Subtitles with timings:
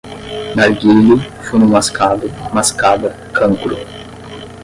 [0.55, 1.15] narguilé,
[1.45, 3.77] fumo mascado, mascada, cancro